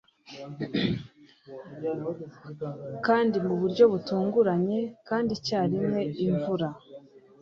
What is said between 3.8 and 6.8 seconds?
butunguranye, kandi icyarimwe, imvura